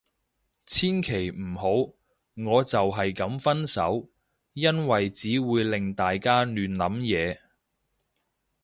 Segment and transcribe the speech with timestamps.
[0.65, 1.69] 千祈唔好，
[2.33, 4.09] 我就係噉分手。
[4.53, 7.37] 因為只會令大家亂諗嘢